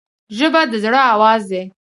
ژبه 0.37 0.61
د 0.71 0.73
زړه 0.83 0.99
آواز 1.13 1.41
دی 1.51 1.63